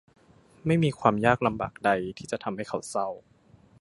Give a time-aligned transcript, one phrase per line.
[0.65, 3.07] ไม่มีความยากลำบากใดที่จะทำให้เขาเศร้า